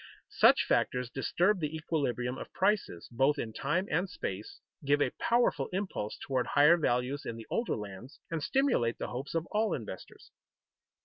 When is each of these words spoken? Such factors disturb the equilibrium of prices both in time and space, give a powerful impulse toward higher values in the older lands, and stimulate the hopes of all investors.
Such 0.31 0.65
factors 0.65 1.11
disturb 1.11 1.59
the 1.59 1.75
equilibrium 1.75 2.35
of 2.39 2.51
prices 2.53 3.07
both 3.11 3.37
in 3.37 3.53
time 3.53 3.87
and 3.91 4.09
space, 4.09 4.59
give 4.83 4.99
a 4.99 5.11
powerful 5.19 5.69
impulse 5.71 6.17
toward 6.19 6.47
higher 6.47 6.77
values 6.77 7.23
in 7.23 7.35
the 7.35 7.45
older 7.51 7.75
lands, 7.75 8.19
and 8.31 8.41
stimulate 8.41 8.97
the 8.97 9.09
hopes 9.09 9.35
of 9.35 9.45
all 9.51 9.75
investors. 9.75 10.31